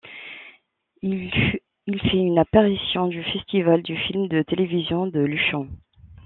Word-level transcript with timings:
Il 1.03 1.29
fait 1.87 2.17
une 2.17 2.39
apparition 2.39 3.03
au 3.03 3.11
Festival 3.21 3.83
du 3.83 3.95
film 3.95 4.27
de 4.29 4.41
télévision 4.41 5.05
de 5.05 5.19
Luchon. 5.19 5.67